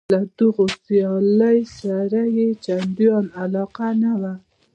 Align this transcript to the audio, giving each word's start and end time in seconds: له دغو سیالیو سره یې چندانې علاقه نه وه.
له 0.13 0.19
دغو 0.39 0.65
سیالیو 0.83 1.71
سره 1.79 2.21
یې 2.37 2.47
چندانې 2.65 3.31
علاقه 3.41 3.87
نه 4.01 4.13
وه. 4.21 4.33